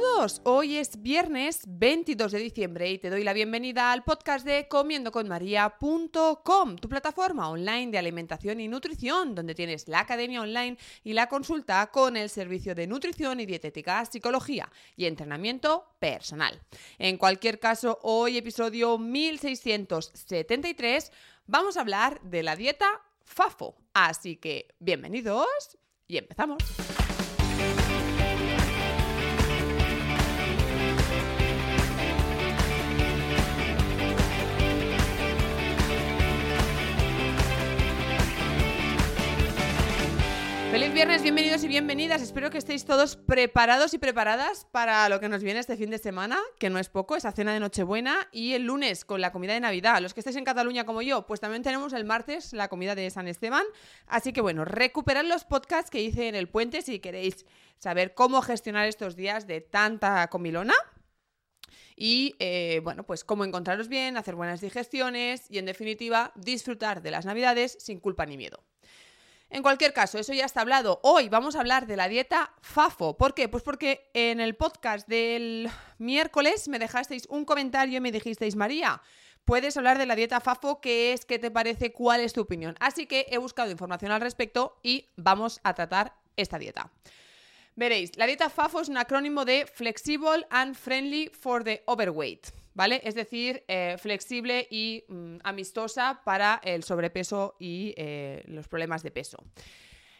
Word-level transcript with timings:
Todos. 0.00 0.40
Hoy 0.44 0.76
es 0.76 1.02
viernes 1.02 1.62
22 1.66 2.30
de 2.30 2.38
diciembre 2.38 2.88
y 2.90 2.98
te 2.98 3.10
doy 3.10 3.24
la 3.24 3.32
bienvenida 3.32 3.90
al 3.90 4.04
podcast 4.04 4.46
de 4.46 4.68
comiendoconmaria.com, 4.68 6.76
tu 6.76 6.88
plataforma 6.88 7.50
online 7.50 7.90
de 7.90 7.98
alimentación 7.98 8.60
y 8.60 8.68
nutrición, 8.68 9.34
donde 9.34 9.56
tienes 9.56 9.88
la 9.88 9.98
academia 10.00 10.40
online 10.40 10.78
y 11.02 11.14
la 11.14 11.28
consulta 11.28 11.90
con 11.90 12.16
el 12.16 12.30
servicio 12.30 12.76
de 12.76 12.86
nutrición 12.86 13.40
y 13.40 13.46
dietética, 13.46 14.04
psicología 14.04 14.70
y 14.94 15.06
entrenamiento 15.06 15.96
personal. 15.98 16.62
En 16.98 17.16
cualquier 17.16 17.58
caso, 17.58 17.98
hoy 18.02 18.36
episodio 18.36 18.98
1673 18.98 21.10
vamos 21.46 21.76
a 21.76 21.80
hablar 21.80 22.20
de 22.22 22.44
la 22.44 22.54
dieta 22.54 22.86
FAFO. 23.24 23.74
Así 23.94 24.36
que 24.36 24.68
bienvenidos 24.78 25.48
y 26.06 26.18
empezamos. 26.18 26.62
Feliz 40.78 40.94
viernes, 40.94 41.22
bienvenidos 41.24 41.64
y 41.64 41.66
bienvenidas. 41.66 42.22
Espero 42.22 42.50
que 42.50 42.58
estéis 42.58 42.84
todos 42.84 43.16
preparados 43.16 43.94
y 43.94 43.98
preparadas 43.98 44.64
para 44.70 45.08
lo 45.08 45.18
que 45.18 45.28
nos 45.28 45.42
viene 45.42 45.58
este 45.58 45.76
fin 45.76 45.90
de 45.90 45.98
semana, 45.98 46.38
que 46.60 46.70
no 46.70 46.78
es 46.78 46.88
poco, 46.88 47.16
esa 47.16 47.32
cena 47.32 47.52
de 47.52 47.58
Nochebuena 47.58 48.28
y 48.30 48.52
el 48.52 48.62
lunes 48.62 49.04
con 49.04 49.20
la 49.20 49.32
comida 49.32 49.54
de 49.54 49.58
Navidad. 49.58 50.00
Los 50.00 50.14
que 50.14 50.20
estéis 50.20 50.36
en 50.36 50.44
Cataluña 50.44 50.86
como 50.86 51.02
yo, 51.02 51.26
pues 51.26 51.40
también 51.40 51.64
tenemos 51.64 51.92
el 51.94 52.04
martes 52.04 52.52
la 52.52 52.68
comida 52.68 52.94
de 52.94 53.10
San 53.10 53.26
Esteban. 53.26 53.64
Así 54.06 54.32
que 54.32 54.40
bueno, 54.40 54.64
recuperad 54.64 55.24
los 55.24 55.42
podcasts 55.42 55.90
que 55.90 56.00
hice 56.00 56.28
en 56.28 56.36
el 56.36 56.48
puente 56.48 56.80
si 56.82 57.00
queréis 57.00 57.44
saber 57.78 58.14
cómo 58.14 58.40
gestionar 58.40 58.86
estos 58.86 59.16
días 59.16 59.48
de 59.48 59.60
tanta 59.60 60.28
comilona. 60.28 60.74
Y 61.96 62.36
eh, 62.38 62.82
bueno, 62.84 63.02
pues 63.02 63.24
cómo 63.24 63.44
encontraros 63.44 63.88
bien, 63.88 64.16
hacer 64.16 64.36
buenas 64.36 64.60
digestiones 64.60 65.50
y 65.50 65.58
en 65.58 65.66
definitiva 65.66 66.30
disfrutar 66.36 67.02
de 67.02 67.10
las 67.10 67.26
navidades 67.26 67.76
sin 67.80 67.98
culpa 67.98 68.26
ni 68.26 68.36
miedo. 68.36 68.67
En 69.50 69.62
cualquier 69.62 69.94
caso, 69.94 70.18
eso 70.18 70.34
ya 70.34 70.44
está 70.44 70.60
hablado. 70.60 71.00
Hoy 71.02 71.30
vamos 71.30 71.56
a 71.56 71.60
hablar 71.60 71.86
de 71.86 71.96
la 71.96 72.08
dieta 72.08 72.52
FAFO. 72.60 73.16
¿Por 73.16 73.32
qué? 73.32 73.48
Pues 73.48 73.62
porque 73.62 74.10
en 74.12 74.40
el 74.40 74.56
podcast 74.56 75.08
del 75.08 75.70
miércoles 75.96 76.68
me 76.68 76.78
dejasteis 76.78 77.26
un 77.30 77.46
comentario 77.46 77.96
y 77.96 78.00
me 78.00 78.12
dijisteis, 78.12 78.56
María, 78.56 79.00
puedes 79.46 79.74
hablar 79.78 79.96
de 79.96 80.04
la 80.04 80.16
dieta 80.16 80.40
FAFO, 80.40 80.82
qué 80.82 81.14
es, 81.14 81.24
qué 81.24 81.38
te 81.38 81.50
parece, 81.50 81.92
cuál 81.92 82.20
es 82.20 82.34
tu 82.34 82.42
opinión. 82.42 82.76
Así 82.78 83.06
que 83.06 83.26
he 83.30 83.38
buscado 83.38 83.70
información 83.70 84.12
al 84.12 84.20
respecto 84.20 84.78
y 84.82 85.08
vamos 85.16 85.60
a 85.64 85.72
tratar 85.72 86.14
esta 86.36 86.58
dieta. 86.58 86.92
Veréis, 87.74 88.18
la 88.18 88.26
dieta 88.26 88.50
FAFO 88.50 88.82
es 88.82 88.90
un 88.90 88.98
acrónimo 88.98 89.46
de 89.46 89.64
Flexible 89.64 90.46
and 90.50 90.74
Friendly 90.74 91.30
for 91.30 91.64
the 91.64 91.82
Overweight. 91.86 92.48
¿Vale? 92.78 93.00
Es 93.02 93.16
decir, 93.16 93.64
eh, 93.66 93.96
flexible 93.98 94.68
y 94.70 95.02
mm, 95.08 95.38
amistosa 95.42 96.22
para 96.24 96.60
el 96.62 96.84
sobrepeso 96.84 97.56
y 97.58 97.92
eh, 97.96 98.44
los 98.46 98.68
problemas 98.68 99.02
de 99.02 99.10
peso. 99.10 99.38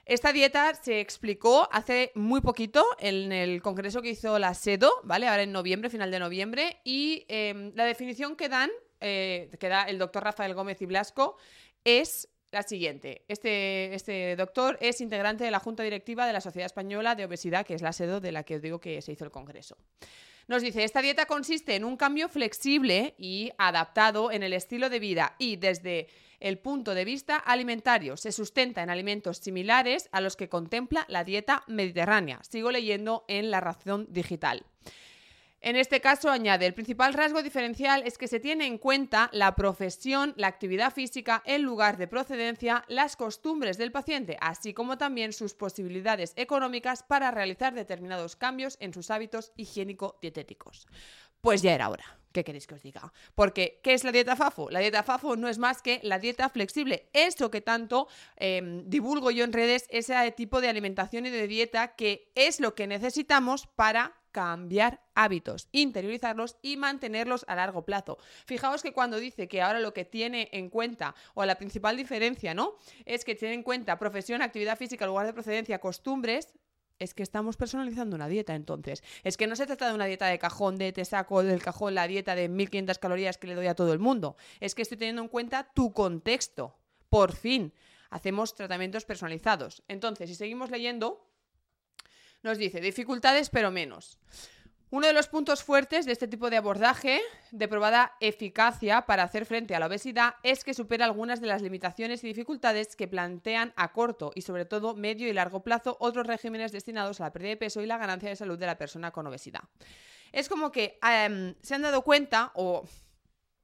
Esta 0.05 0.33
dieta 0.33 0.75
se 0.75 0.99
explicó 0.99 1.69
hace 1.71 2.11
muy 2.17 2.41
poquito 2.41 2.85
en 2.99 3.31
el 3.31 3.63
congreso 3.63 4.03
que 4.03 4.11
hizo 4.11 4.41
la 4.41 4.55
SEDO, 4.55 4.91
¿vale? 5.05 5.29
Ahora 5.29 5.45
en 5.45 5.53
noviembre, 5.53 5.89
final 5.89 6.11
de 6.11 6.19
noviembre, 6.19 6.81
y 6.83 7.25
em, 7.29 7.71
la 7.77 7.85
definición 7.85 8.35
que 8.35 8.49
dan, 8.49 8.71
eh, 9.01 9.53
que 9.61 9.69
da 9.69 9.85
el 9.85 9.99
doctor 9.99 10.25
Rafael 10.25 10.55
Gómez 10.55 10.83
y 10.83 10.87
Blasco, 10.87 11.37
es 11.85 12.29
la 12.51 12.65
siguiente. 12.65 13.25
Este, 13.29 13.95
este 13.95 14.35
doctor 14.35 14.79
es 14.81 15.01
integrante 15.01 15.45
de 15.45 15.53
la 15.53 15.61
Junta 15.61 15.85
Directiva 15.85 16.27
de 16.27 16.33
la 16.33 16.41
Sociedad 16.41 16.67
Española 16.67 17.15
de 17.15 17.25
Obesidad, 17.27 17.65
que 17.65 17.75
es 17.75 17.83
la 17.83 17.93
SEDO 17.93 18.19
de 18.19 18.33
la 18.33 18.43
que 18.43 18.57
os 18.57 18.63
digo 18.63 18.81
que 18.81 19.01
se 19.01 19.13
hizo 19.13 19.25
el 19.25 19.31
congreso. 19.31 19.77
Nos 20.49 20.63
dice, 20.63 20.83
esta 20.83 21.03
dieta 21.03 21.27
consiste 21.27 21.77
en 21.77 21.85
un 21.85 21.99
cambio 21.99 22.31
flexible 22.31 23.15
y 23.19 23.53
adaptado 23.59 24.33
en 24.33 24.43
el 24.43 24.55
estilo 24.55 24.89
de 24.89 24.99
vida 24.99 25.37
y 25.39 25.57
desde 25.57 26.09
el 26.41 26.59
punto 26.59 26.95
de 26.95 27.05
vista 27.05 27.37
alimentario. 27.37 28.17
Se 28.17 28.33
sustenta 28.33 28.83
en 28.83 28.89
alimentos 28.89 29.37
similares 29.37 30.09
a 30.11 30.23
los 30.23 30.37
que 30.37 30.49
contempla 30.49 31.05
la 31.09 31.23
dieta 31.23 31.65
mediterránea. 31.67 32.43
Sigo 32.45 32.71
leyendo 32.71 33.27
en 33.29 33.51
la 33.51 33.61
razón 33.61 34.07
digital. 34.09 34.65
En 35.61 35.75
este 35.75 36.01
caso, 36.01 36.31
añade, 36.31 36.67
el 36.67 36.75
principal 36.75 37.15
rasgo 37.15 37.43
diferencial 37.43 38.03
es 38.07 38.17
que 38.17 38.29
se 38.29 38.39
tiene 38.39 38.67
en 38.67 38.79
cuenta 38.79 39.29
la 39.33 39.57
profesión, 39.57 40.33
la 40.37 40.47
actividad 40.47 40.93
física, 40.93 41.43
el 41.47 41.63
lugar 41.63 41.97
de 41.97 42.07
procedencia, 42.07 42.85
las 42.87 43.17
costumbres 43.17 43.77
del 43.77 43.91
paciente, 43.91 44.37
así 44.41 44.73
como 44.73 44.99
también 44.99 45.33
sus 45.33 45.55
posibilidades 45.55 46.33
económicas 46.37 47.03
para 47.03 47.33
realizar 47.33 47.75
determinados 47.75 48.37
cambios 48.37 48.77
en 48.79 48.95
sus 48.95 49.11
hábitos 49.11 49.53
higiénico-dietéticos. 49.57 50.87
Pues 51.41 51.63
ya 51.63 51.75
era 51.75 51.89
hora. 51.89 52.19
¿Qué 52.33 52.45
queréis 52.45 52.67
que 52.67 52.75
os 52.75 52.83
diga? 52.83 53.13
Porque, 53.35 53.81
¿qué 53.83 53.95
es 53.95 54.05
la 54.05 54.13
dieta 54.13 54.37
FAFO? 54.37 54.71
La 54.71 54.81
dieta 54.81 55.03
FAFO 55.03 55.37
no 55.37 55.49
es 55.49 55.59
más 55.59 55.83
que 55.83 55.99
la 56.03 56.19
dieta 56.19 56.49
flexible. 56.51 57.09
Eso 57.13 57.51
que 57.51 57.63
tanto 57.63 58.07
eh, 58.37 58.83
divulgo 58.85 59.31
yo 59.31 59.45
en 59.45 59.53
redes, 59.53 59.87
ese 59.89 60.31
tipo 60.33 60.61
de 60.61 60.69
alimentación 60.69 61.27
y 61.27 61.31
de 61.31 61.49
dieta 61.49 61.97
que 61.97 62.31
es 62.35 62.61
lo 62.61 62.75
que 62.75 62.87
necesitamos 62.87 63.67
para 63.67 64.18
cambiar 64.33 65.03
hábitos, 65.15 65.69
interiorizarlos 65.73 66.57
y 66.63 66.77
mantenerlos 66.77 67.45
a 67.49 67.57
largo 67.57 67.85
plazo. 67.85 68.19
Fijaos 68.47 68.83
que 68.83 68.93
cuando 68.93 69.19
dice 69.19 69.49
que 69.49 69.63
ahora 69.63 69.81
lo 69.81 69.93
que 69.93 70.05
tiene 70.05 70.49
en 70.53 70.71
cuenta, 70.71 71.15
o 71.35 71.45
la 71.45 71.57
principal 71.57 71.97
diferencia, 71.97 72.55
¿no? 72.55 72.75
Es 73.05 73.25
que 73.25 73.35
tiene 73.35 73.55
en 73.55 73.63
cuenta 73.63 73.99
profesión, 73.99 74.43
actividad 74.43 74.79
física, 74.79 75.07
lugar 75.07 75.27
de 75.27 75.33
procedencia, 75.33 75.79
costumbres, 75.79 76.53
es 76.99 77.15
que 77.15 77.23
estamos 77.23 77.57
personalizando 77.57 78.17
una 78.17 78.29
dieta 78.29 78.55
entonces. 78.55 79.03
Es 79.23 79.37
que 79.37 79.47
no 79.47 79.57
se 79.57 79.67
trata 79.67 79.89
de 79.89 79.95
una 79.95 80.07
dieta 80.07 80.27
de 80.27 80.39
cajón, 80.39 80.77
de 80.77 80.93
te 80.93 81.05
saco 81.05 81.43
del 81.43 81.63
cajón 81.63 81.95
la 81.95 82.09
dieta 82.09 82.35
de 82.35 82.49
1500 82.49 82.99
calorías 82.99 83.39
que 83.39 83.47
le 83.47 83.55
doy 83.55 83.67
a 83.67 83.75
todo 83.75 83.93
el 83.93 83.99
mundo. 83.99 84.37
Es 84.61 84.75
que 84.75 84.83
estoy 84.83 84.99
teniendo 84.99 85.23
en 85.23 85.29
cuenta 85.29 85.71
tu 85.75 85.93
contexto. 85.93 86.77
Por 87.09 87.35
fin, 87.35 87.73
hacemos 88.11 88.55
tratamientos 88.55 89.05
personalizados. 89.05 89.83
Entonces, 89.89 90.29
si 90.29 90.35
seguimos 90.35 90.71
leyendo, 90.71 91.28
nos 92.43 92.59
dice 92.59 92.81
dificultades 92.81 93.51
pero 93.51 93.71
menos. 93.71 94.19
Uno 94.91 95.07
de 95.07 95.13
los 95.13 95.29
puntos 95.29 95.63
fuertes 95.63 96.07
de 96.07 96.13
este 96.13 96.29
tipo 96.29 96.49
de 96.49 96.57
abordaje, 96.57 97.21
de 97.51 97.69
probada 97.69 98.17
eficacia 98.21 99.03
para 99.03 99.23
hacer 99.23 99.45
frente 99.45 99.75
a 99.75 99.81
la 99.81 99.87
obesidad, 99.87 100.37
es 100.43 100.65
que 100.65 100.73
supera 100.73 101.05
algunas 101.05 101.43
de 101.43 101.47
las 101.47 101.61
limitaciones 101.61 102.25
y 102.25 102.29
dificultades 102.29 102.97
que 102.97 103.07
plantean 103.07 103.75
a 103.77 103.93
corto 103.93 104.33
y 104.35 104.41
sobre 104.41 104.65
todo 104.65 104.95
medio 104.95 105.29
y 105.29 105.35
largo 105.35 105.63
plazo 105.63 105.99
otros 106.01 106.27
regímenes 106.27 106.73
destinados 106.73 107.21
a 107.21 107.25
la 107.25 107.33
pérdida 107.35 107.51
de 107.51 107.57
peso 107.59 107.83
y 107.83 107.87
la 107.87 107.99
ganancia 107.99 108.31
de 108.31 108.37
salud 108.37 108.59
de 108.59 108.65
la 108.65 108.79
persona 108.79 109.11
con 109.11 109.27
obesidad. 109.27 109.61
Es 110.33 110.49
como 110.49 110.73
que 110.73 110.99
em, 111.03 111.55
se 111.61 111.75
han 111.75 111.83
dado 111.83 112.01
cuenta, 112.01 112.53
o 112.55 112.83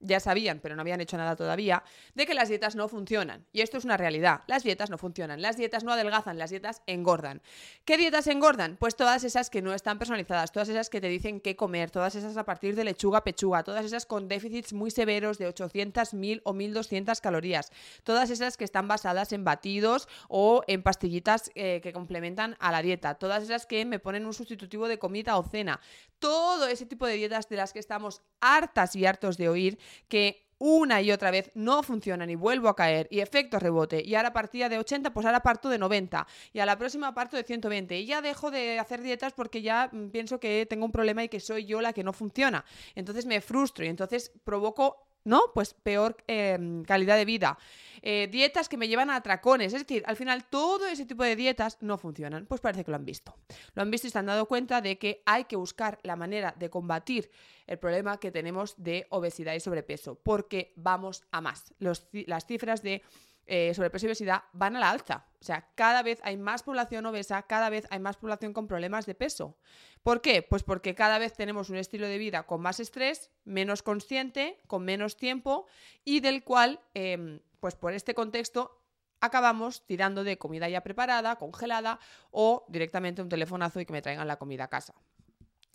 ya 0.05 0.21
sabían, 0.21 0.61
pero 0.61 0.77
no 0.77 0.83
habían 0.83 1.01
hecho 1.01 1.17
nada 1.17 1.37
todavía, 1.37 1.83
de 2.15 2.27
que 2.27 2.35
las 2.35 2.49
dietas 2.49 2.77
no 2.77 2.89
funcionan. 2.89 3.47
Y 3.53 3.63
esto 3.63 3.79
es 3.79 3.85
una 3.85 3.97
realidad. 3.97 4.43
Las 4.47 4.63
dietas 4.63 4.91
no 4.91 4.99
funcionan. 4.99 5.43
Las 5.43 5.57
dietas 5.57 5.85
no 5.85 5.93
adelgazan, 5.93 6.39
las 6.39 6.51
dietas 6.51 6.83
engordan. 6.87 7.43
¿Qué 7.85 7.97
dietas 7.97 8.27
engordan? 8.27 8.77
Pues 8.79 8.97
todas 8.97 9.25
esas 9.25 9.51
que 9.51 9.63
no 9.63 9.75
están 9.75 9.99
personalizadas, 9.99 10.53
todas 10.53 10.69
esas 10.69 10.91
que 10.91 11.01
te 11.01 11.09
dicen 11.09 11.41
qué 11.41 11.57
comer, 11.57 11.91
todas 11.91 12.15
esas 12.15 12.37
a 12.37 12.45
partir 12.45 12.77
de 12.77 12.85
lechuga 12.85 13.25
pechuga, 13.25 13.63
todas 13.63 13.85
esas 13.85 14.07
con 14.07 14.29
déficits 14.29 14.73
muy 14.73 14.91
severos 14.91 15.39
de 15.39 15.47
800, 15.47 16.15
1000 16.15 16.43
o 16.45 16.53
1200 16.53 17.21
calorías, 17.21 17.71
todas 18.03 18.31
esas 18.31 18.57
que 18.57 18.65
están 18.65 18.89
basadas 18.89 19.33
en 19.33 19.45
batidos 19.45 20.09
o 20.29 20.63
en 20.67 20.83
pastillitas 20.83 21.51
eh, 21.55 21.81
que 21.83 21.93
complementan 21.93 22.57
a 22.61 22.73
la 22.73 22.83
dieta, 22.83 23.15
todas 23.15 23.43
esas 23.43 23.67
que 23.67 23.85
me 23.85 23.99
ponen 23.99 24.27
un 24.27 24.35
sustitutivo 24.35 24.89
de 24.89 24.99
comida 24.99 25.37
o 25.37 25.43
cena, 25.43 25.81
todo 26.19 26.67
ese 26.67 26.87
tipo 26.87 27.07
de 27.07 27.15
dietas 27.15 27.49
de 27.49 27.57
las 27.57 27.73
que 27.73 27.79
estamos 27.79 28.23
hartas 28.41 28.97
y 28.97 29.07
hartos 29.07 29.37
de 29.37 29.49
oír 29.49 29.79
que 30.09 30.45
una 30.59 31.03
y 31.03 31.11
otra 31.11 31.31
vez 31.31 31.51
no 31.55 31.83
funcionan 31.83 32.31
y 32.31 32.37
vuelvo 32.37 32.69
a 32.69 32.77
caer 32.77 33.09
y 33.11 33.21
efecto 33.21 33.59
rebote 33.59 34.03
y 34.05 34.15
ahora 34.15 34.33
partía 34.33 34.69
de 34.69 34.79
80 34.79 35.13
pues 35.13 35.27
ahora 35.27 35.41
parto 35.41 35.69
de 35.69 35.79
90 35.79 36.27
y 36.53 36.61
a 36.61 36.67
la 36.67 36.79
próxima 36.79 37.13
parto 37.13 37.37
de 37.37 37.43
120 37.43 37.99
y 37.99 38.07
ya 38.07 38.23
dejo 38.23 38.51
de 38.51 38.79
hacer 38.79 39.03
dietas 39.03 39.33
porque 39.33 39.63
ya 39.63 39.91
mm, 39.93 40.09
pienso 40.09 40.41
que 40.41 40.67
tengo 40.67 40.87
un 40.87 40.93
problema 40.93 41.25
y 41.25 41.29
que 41.29 41.41
soy 41.41 41.65
yo 41.67 41.81
la 41.81 41.93
que 41.93 42.05
no 42.05 42.13
funciona. 42.13 42.65
Entonces 42.95 43.27
me 43.27 43.41
frustro 43.41 43.85
y 43.85 43.89
entonces 43.89 44.33
provoco 44.45 45.07
¿no? 45.25 45.53
Pues 45.55 45.75
peor 45.75 46.17
em, 46.27 46.85
calidad 46.85 47.17
de 47.17 47.25
vida. 47.25 47.59
Eh, 48.03 48.29
dietas 48.31 48.69
que 48.69 48.77
me 48.77 48.89
llevan 48.89 49.11
a 49.11 49.17
atracones. 49.17 49.73
Es 49.73 49.81
decir, 49.87 50.03
al 50.07 50.17
final 50.17 50.45
todo 50.45 50.87
ese 50.87 51.07
tipo 51.07 51.25
de 51.25 51.37
dietas 51.37 51.79
no 51.81 51.99
funcionan. 51.99 52.47
Pues 52.47 52.61
parece 52.61 52.85
que 52.85 52.91
lo 52.91 52.97
han 52.97 53.05
visto. 53.05 53.35
Lo 53.75 53.83
han 53.83 53.91
visto 53.91 54.07
y 54.07 54.11
se 54.11 54.19
han 54.19 54.27
dado 54.27 54.47
cuenta 54.47 54.81
de 54.81 54.99
que 54.99 55.23
hay 55.27 55.45
que 55.45 55.57
buscar 55.57 55.99
la 56.03 56.17
manera 56.17 56.55
de 56.59 56.71
combatir 56.71 57.31
el 57.67 57.79
problema 57.79 58.21
que 58.21 58.31
tenemos 58.31 58.75
de 58.77 59.07
obesidad 59.11 59.55
y 59.55 59.61
sobrepeso, 59.61 60.17
porque 60.17 60.73
vamos 60.77 61.25
a 61.31 61.41
más. 61.41 61.73
las 61.79 62.47
cifras 62.47 62.83
de 62.83 63.03
eh, 63.47 63.73
sobrepeso 63.75 64.07
y 64.07 64.09
obesidad 64.09 64.45
van 64.53 64.77
a 64.77 64.81
la 64.81 64.91
alza. 64.91 65.27
O 65.41 65.45
sea, 65.45 65.69
cada 65.75 66.03
vez 66.03 66.21
hay 66.23 66.37
más 66.37 66.63
población 66.63 67.05
obesa, 67.07 67.43
cada 67.43 67.69
vez 67.69 67.87
hay 67.91 68.01
más 68.01 68.17
población 68.17 68.53
con 68.53 68.67
problemas 68.67 69.05
de 69.05 69.15
peso. 69.15 69.59
¿Por 70.03 70.23
qué? 70.23 70.43
Pues 70.43 70.63
porque 70.63 70.95
cada 70.95 71.19
vez 71.19 71.35
tenemos 71.35 71.69
un 71.71 71.77
estilo 71.77 72.07
de 72.07 72.19
vida 72.19 72.45
con 72.45 72.63
más 72.63 72.81
estrés, 72.81 73.31
menos 73.45 73.83
consciente, 73.83 74.61
con 74.67 74.85
menos 74.85 75.17
tiempo 75.17 75.67
y 76.05 76.21
del 76.21 76.45
cual, 76.45 76.81
em, 76.95 77.41
pues 77.61 77.75
por 77.75 77.93
este 77.93 78.15
contexto, 78.15 78.81
acabamos 79.21 79.87
tirando 79.87 80.25
de 80.25 80.39
comida 80.39 80.69
ya 80.69 80.83
preparada, 80.83 81.37
congelada 81.37 81.99
o 82.31 82.65
directamente 82.69 83.23
un 83.23 83.29
telefonazo 83.29 83.81
y 83.81 83.87
que 83.87 83.93
me 83.93 84.03
traigan 84.03 84.29
la 84.29 84.37
comida 84.37 84.65
a 84.65 84.69
casa. 84.69 84.95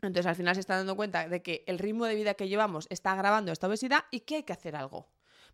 Entonces 0.01 0.25
al 0.27 0.35
final 0.35 0.55
se 0.55 0.61
está 0.61 0.77
dando 0.77 0.95
cuenta 0.95 1.27
de 1.27 1.41
que 1.41 1.63
el 1.67 1.77
ritmo 1.77 2.05
de 2.05 2.15
vida 2.15 2.33
que 2.33 2.47
llevamos 2.47 2.87
está 2.89 3.11
agravando 3.11 3.51
esta 3.51 3.67
obesidad 3.67 4.05
y 4.11 4.21
que 4.21 4.37
hay 4.37 4.43
que 4.43 4.53
hacer 4.53 4.75
algo. 4.75 5.07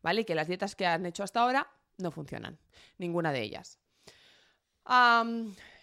¿Vale? 0.03 0.21
Y 0.21 0.25
que 0.25 0.35
las 0.35 0.47
dietas 0.47 0.75
que 0.75 0.85
han 0.85 1.05
hecho 1.05 1.23
hasta 1.23 1.41
ahora 1.41 1.67
no 1.97 2.11
funcionan, 2.11 2.59
ninguna 2.97 3.31
de 3.31 3.41
ellas. 3.41 3.79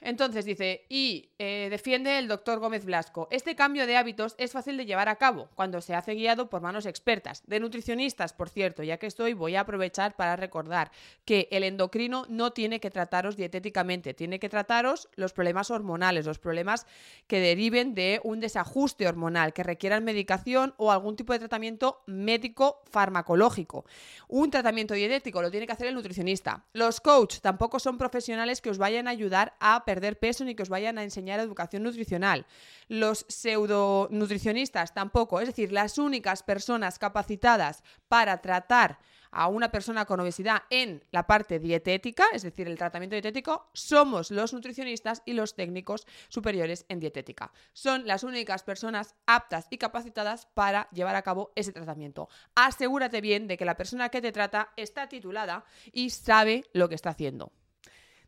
Entonces 0.04 0.44
dice, 0.44 0.84
y 0.88 1.31
eh, 1.38 1.69
defiende 1.70 2.19
el 2.19 2.26
doctor 2.26 2.58
Gómez 2.58 2.84
Blasco, 2.84 3.28
este 3.31 3.54
cambio 3.54 3.87
de 3.87 3.96
hábitos 3.96 4.34
es 4.37 4.50
fácil 4.50 4.76
de 4.76 4.84
llevar 4.84 5.08
a 5.08 5.14
cabo 5.14 5.49
cuando 5.54 5.81
se 5.81 5.94
hace 5.94 6.14
guiado 6.14 6.50
por 6.50 6.60
manos 6.60 6.87
expertas, 6.87 7.44
de 7.46 7.60
nutricionistas, 7.60 8.32
por 8.32 8.49
cierto, 8.49 8.82
ya 8.82 8.99
que 8.99 9.06
estoy, 9.06 9.32
voy 9.32 9.54
a 9.54 9.60
aprovechar 9.60 10.16
para 10.16 10.34
recordar 10.34 10.90
que 11.25 11.46
el 11.52 11.62
endocrino 11.62 12.26
no 12.28 12.52
tiene 12.52 12.81
que 12.81 12.90
trataros 12.90 13.37
dietéticamente, 13.37 14.12
tiene 14.12 14.40
que 14.40 14.49
trataros 14.49 15.08
los 15.14 15.32
problemas 15.32 15.70
hormonales, 15.70 16.26
los 16.26 16.40
problemas 16.40 16.87
que 17.28 17.38
deriven 17.38 17.94
de 17.94 18.20
un 18.25 18.40
desajuste 18.40 19.06
hormonal, 19.06 19.52
que 19.52 19.62
requieran 19.62 20.02
medicación 20.02 20.75
o 20.78 20.90
algún 20.90 21.14
tipo 21.14 21.32
de 21.32 21.38
tratamiento 21.38 22.02
médico 22.06 22.82
farmacológico. 22.90 23.84
Un 24.26 24.50
tratamiento 24.50 24.94
dietético 24.94 25.43
lo 25.43 25.50
tiene 25.50 25.66
que 25.66 25.72
hacer 25.72 25.87
el 25.87 25.94
nutricionista. 25.94 26.64
Los 26.72 27.00
coach 27.00 27.38
tampoco 27.38 27.78
son 27.78 27.99
profesionales 27.99 28.60
que 28.60 28.70
os 28.70 28.78
vayan 28.78 29.06
a 29.06 29.10
ayudar 29.10 29.54
a 29.60 29.84
perder 29.93 30.19
peso 30.19 30.43
ni 30.44 30.55
que 30.55 30.62
os 30.62 30.71
vayan 30.71 30.97
a 30.97 31.05
enseñar 31.05 31.39
educación 31.39 31.83
nutricional. 31.83 32.47
Los 32.89 33.27
pseudo 33.29 34.09
nutricionistas 34.11 34.94
tampoco. 34.94 35.39
Es 35.41 35.49
decir, 35.49 35.71
las 35.71 35.99
únicas 35.99 36.43
personas 36.43 36.99
capacitadas 36.99 37.83
para 38.09 38.41
tratar 38.41 38.99
a 39.33 39.49
una 39.49 39.71
persona 39.71 40.05
con 40.06 40.21
obesidad 40.21 40.62
en 40.71 41.03
la 41.11 41.27
parte 41.27 41.59
dietética, 41.59 42.25
es 42.33 42.43
decir, 42.43 42.69
el 42.69 42.79
tratamiento 42.79 43.15
dietético, 43.15 43.69
somos 43.75 44.31
los 44.31 44.53
nutricionistas 44.53 45.23
y 45.27 45.33
los 45.35 45.55
técnicos 45.55 46.06
superiores 46.29 46.87
en 46.88 47.00
dietética. 47.00 47.53
Son 47.73 48.06
las 48.06 48.25
únicas 48.25 48.62
personas 48.62 49.15
aptas 49.27 49.67
y 49.71 49.77
capacitadas 49.77 50.47
para 50.55 50.88
llevar 50.91 51.17
a 51.17 51.23
cabo 51.23 51.53
ese 51.55 51.73
tratamiento. 51.73 52.29
Asegúrate 52.55 53.21
bien 53.21 53.47
de 53.47 53.59
que 53.59 53.65
la 53.65 53.77
persona 53.77 54.09
que 54.09 54.23
te 54.23 54.33
trata 54.33 54.71
está 54.77 55.09
titulada 55.09 55.65
y 55.93 56.11
sabe 56.11 56.65
lo 56.73 56.88
que 56.88 56.95
está 56.95 57.11
haciendo. 57.11 57.53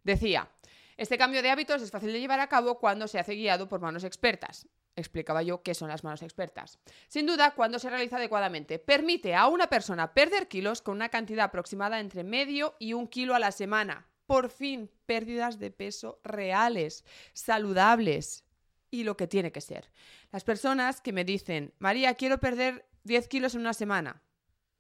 Decía, 0.05 0.51
este 0.97 1.19
cambio 1.19 1.43
de 1.43 1.51
hábitos 1.51 1.83
es 1.83 1.91
fácil 1.91 2.13
de 2.13 2.21
llevar 2.21 2.41
a 2.41 2.49
cabo 2.49 2.79
cuando 2.79 3.09
se 3.09 3.19
hace 3.19 3.35
guiado 3.35 3.69
por 3.69 3.81
manos 3.81 4.05
expertas. 4.05 4.67
Explicaba 4.97 5.43
yo 5.43 5.63
qué 5.63 5.75
son 5.75 5.89
las 5.89 6.05
manos 6.05 6.23
expertas. 6.23 6.79
Sin 7.09 7.27
duda, 7.27 7.55
cuando 7.55 7.79
se 7.79 7.91
realiza 7.91 8.17
adecuadamente, 8.17 8.79
permite 8.79 9.35
a 9.35 9.49
una 9.49 9.69
persona 9.69 10.15
perder 10.15 10.47
kilos 10.47 10.83
con 10.83 10.97
una 10.97 11.09
cantidad 11.09 11.47
aproximada 11.47 11.99
entre 11.99 12.23
medio 12.23 12.77
y 12.79 12.93
un 12.93 13.09
kilo 13.09 13.35
a 13.35 13.41
la 13.41 13.51
semana. 13.51 14.07
Por 14.27 14.51
fin, 14.51 14.91
pérdidas 15.05 15.59
de 15.59 15.71
peso 15.71 16.21
reales, 16.23 17.05
saludables 17.33 18.45
y 18.91 19.03
lo 19.03 19.17
que 19.17 19.27
tiene 19.27 19.51
que 19.51 19.61
ser. 19.61 19.91
Las 20.31 20.45
personas 20.45 21.01
que 21.01 21.13
me 21.13 21.25
dicen, 21.25 21.75
María, 21.79 22.15
quiero 22.15 22.39
perder 22.39 22.87
10 23.03 23.29
kilos 23.29 23.55
en 23.55 23.63
una 23.63 23.75
semana. 23.75 24.23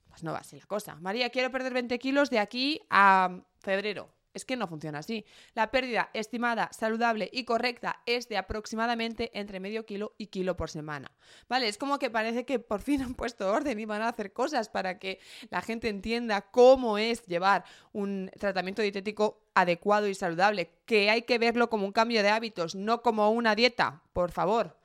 Pues 0.09 0.23
no 0.23 0.33
va 0.33 0.39
así 0.39 0.57
la 0.57 0.67
cosa. 0.67 0.95
María, 0.97 1.31
quiero 1.31 1.51
perder 1.51 1.75
20 1.75 1.99
kilos 1.99 2.31
de 2.31 2.39
aquí 2.39 2.81
a 2.89 3.43
febrero. 3.59 4.14
Es 4.35 4.45
que 4.45 4.57
no 4.57 4.67
funciona 4.67 4.99
así. 4.99 5.25
La 5.55 5.71
pérdida 5.71 6.11
estimada, 6.13 6.69
saludable 6.73 7.31
y 7.33 7.45
correcta 7.45 8.03
es 8.05 8.29
de 8.29 8.37
aproximadamente 8.37 9.31
entre 9.39 9.61
medio 9.61 9.87
kilo 9.87 10.15
y 10.19 10.27
kilo 10.27 10.57
por 10.57 10.71
semana. 10.71 11.13
¿Vale? 11.49 11.69
Es 11.69 11.79
como 11.79 11.99
que 11.99 12.11
parece 12.11 12.45
que 12.45 12.59
por 12.59 12.83
fin 12.83 13.03
han 13.03 13.15
puesto 13.15 13.51
orden 13.51 13.79
y 13.79 13.85
van 13.85 14.03
a 14.03 14.09
hacer 14.09 14.33
cosas 14.33 14.69
para 14.69 14.99
que 14.99 15.21
la 15.51 15.63
gente 15.63 15.89
entienda 15.89 16.43
cómo 16.43 16.99
es 16.99 17.25
llevar 17.27 17.65
un 17.93 18.31
tratamiento 18.39 18.83
dietético 18.83 19.45
adecuado 19.55 20.09
y 20.09 20.15
saludable, 20.15 20.73
que 20.85 21.11
hay 21.11 21.23
que 21.23 21.39
verlo 21.39 21.71
como 21.71 21.87
un 21.87 21.93
cambio 21.93 22.23
de 22.23 22.31
hábitos, 22.31 22.75
no 22.75 23.03
como 23.03 23.31
una 23.31 23.55
dieta, 23.55 24.03
por 24.13 24.33
favor. 24.33 24.77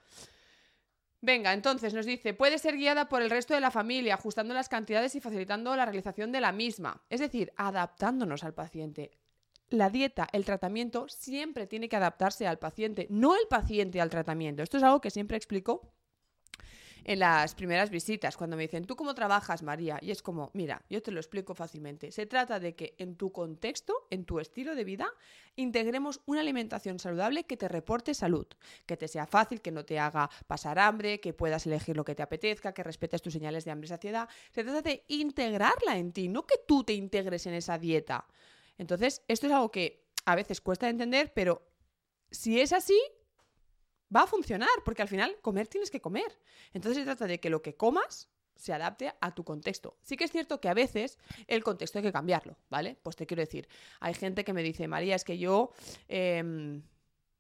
Venga, 1.22 1.52
entonces 1.52 1.94
nos 1.94 2.06
dice, 2.06 2.34
puede 2.34 2.60
ser 2.60 2.78
guiada 2.78 3.10
por 3.10 3.22
el 3.22 3.30
resto 3.30 3.54
de 3.54 3.60
la 3.60 3.72
familia, 3.72 4.14
ajustando 4.14 4.54
las 4.54 4.70
cantidades 4.70 5.16
y 5.16 5.20
facilitando 5.20 5.76
la 5.76 5.86
realización 5.86 6.32
de 6.32 6.40
la 6.40 6.54
misma, 6.54 7.04
es 7.10 7.20
decir, 7.20 7.52
adaptándonos 7.58 8.46
al 8.46 8.54
paciente 8.54 9.19
la 9.70 9.90
dieta, 9.90 10.28
el 10.32 10.46
tratamiento, 10.46 11.08
siempre 11.10 11.68
tiene 11.68 11.90
que 11.90 11.96
adaptarse 11.96 12.48
al 12.48 12.60
paciente, 12.60 13.08
no 13.10 13.36
el 13.36 13.48
paciente 13.48 14.02
al 14.02 14.10
tratamiento. 14.10 14.64
Esto 14.64 14.78
es 14.78 14.84
algo 14.84 15.02
que 15.02 15.12
siempre 15.12 15.38
explico 15.38 15.94
en 17.04 17.20
las 17.20 17.56
primeras 17.56 17.90
visitas, 17.90 18.38
cuando 18.38 18.56
me 18.56 18.64
dicen, 18.64 18.86
¿tú 18.86 18.96
cómo 18.96 19.16
trabajas, 19.16 19.64
María? 19.64 19.98
Y 20.02 20.12
es 20.12 20.22
como, 20.22 20.52
mira, 20.54 20.84
yo 20.90 21.02
te 21.02 21.12
lo 21.12 21.20
explico 21.20 21.56
fácilmente. 21.56 22.12
Se 22.12 22.26
trata 22.26 22.60
de 22.60 22.76
que 22.76 22.96
en 22.98 23.16
tu 23.16 23.32
contexto, 23.32 24.08
en 24.10 24.26
tu 24.26 24.40
estilo 24.40 24.76
de 24.76 24.84
vida, 24.84 25.08
integremos 25.56 26.22
una 26.26 26.42
alimentación 26.42 27.00
saludable 27.00 27.46
que 27.46 27.58
te 27.58 27.68
reporte 27.68 28.14
salud, 28.14 28.48
que 28.86 28.98
te 28.98 29.08
sea 29.08 29.26
fácil, 29.26 29.62
que 29.62 29.72
no 29.72 29.86
te 29.86 30.00
haga 30.00 30.30
pasar 30.48 30.78
hambre, 30.80 31.20
que 31.20 31.34
puedas 31.34 31.66
elegir 31.66 31.98
lo 31.98 32.06
que 32.06 32.16
te 32.16 32.24
apetezca, 32.24 32.74
que 32.74 32.84
respetes 32.84 33.22
tus 33.22 33.34
señales 33.34 33.66
de 33.66 33.72
hambre 33.72 33.88
y 33.88 33.90
saciedad. 33.90 34.30
Se 34.52 34.64
trata 34.64 34.82
de 34.82 35.04
integrarla 35.08 35.98
en 35.98 36.12
ti, 36.12 36.28
no 36.28 36.46
que 36.46 36.60
tú 36.68 36.84
te 36.84 36.94
integres 36.94 37.46
en 37.48 37.54
esa 37.54 37.78
dieta. 37.78 38.28
Entonces, 38.80 39.22
esto 39.28 39.46
es 39.46 39.54
algo 39.54 39.70
que 39.70 40.10
a 40.26 40.36
veces 40.36 40.62
cuesta 40.62 40.90
entender, 40.90 41.32
pero 41.36 41.62
si 42.32 42.60
es 42.60 42.74
así, 42.74 43.00
va 44.16 44.24
a 44.24 44.28
funcionar, 44.28 44.70
porque 44.84 45.04
al 45.04 45.08
final 45.08 45.38
comer 45.42 45.68
tienes 45.68 45.92
que 45.92 46.02
comer. 46.02 46.40
Entonces 46.74 47.00
se 47.00 47.04
trata 47.04 47.28
de 47.28 47.40
que 47.40 47.52
lo 47.52 47.62
que 47.62 47.76
comas 47.76 48.30
se 48.56 48.74
adapte 48.74 49.14
a 49.22 49.36
tu 49.36 49.44
contexto. 49.44 49.98
Sí 50.02 50.18
que 50.18 50.24
es 50.24 50.32
cierto 50.32 50.60
que 50.60 50.70
a 50.70 50.74
veces 50.74 51.18
el 51.48 51.64
contexto 51.64 52.00
hay 52.00 52.04
que 52.04 52.12
cambiarlo, 52.12 52.58
¿vale? 52.70 52.98
Pues 53.04 53.16
te 53.16 53.26
quiero 53.26 53.42
decir, 53.42 53.68
hay 54.00 54.14
gente 54.14 54.44
que 54.44 54.54
me 54.54 54.64
dice, 54.64 54.88
María, 54.88 55.16
es 55.16 55.24
que 55.24 55.38
yo... 55.38 55.72
Em, 56.08 56.82